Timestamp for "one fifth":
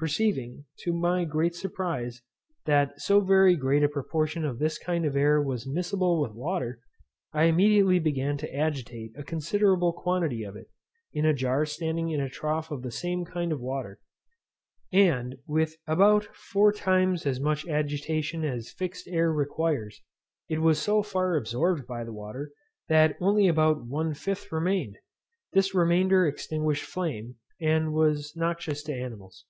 23.84-24.52